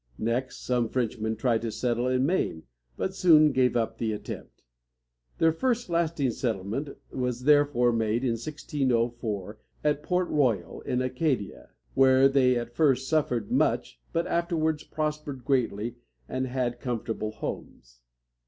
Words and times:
Next, 0.17 0.65
some 0.65 0.89
Frenchmen 0.89 1.35
tried 1.35 1.61
to 1.61 1.71
settle 1.71 2.07
in 2.07 2.25
Maine, 2.25 2.63
but 2.97 3.13
soon 3.13 3.51
gave 3.51 3.77
up 3.77 3.99
the 3.99 4.13
attempt. 4.13 4.63
Their 5.37 5.51
first 5.51 5.89
lasting 5.89 6.31
settlement 6.31 6.97
was 7.11 7.43
therefore 7.43 7.91
made 7.91 8.23
in 8.23 8.31
1604, 8.31 9.59
at 9.83 10.01
Port. 10.01 10.27
Royal 10.29 10.81
in 10.87 11.03
A 11.03 11.09
ca´di 11.11 11.51
a, 11.51 11.69
where 11.93 12.27
they 12.27 12.55
at 12.57 12.73
first 12.73 13.07
suffered 13.07 13.51
much, 13.51 13.99
but 14.11 14.25
afterwards 14.25 14.83
prospered 14.83 15.45
greatly 15.45 15.97
and 16.27 16.47
had 16.47 16.79
comfortable 16.79 17.29
homes. 17.29 18.01